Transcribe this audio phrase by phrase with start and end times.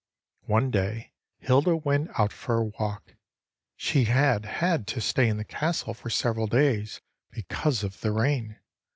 [0.47, 3.13] One day Hilda went out for a walk.
[3.77, 8.57] She had had to stay in the castle for several days because of the rain.